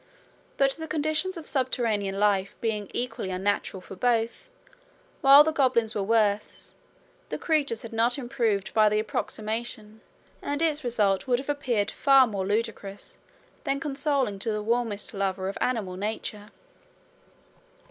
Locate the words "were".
5.93-6.01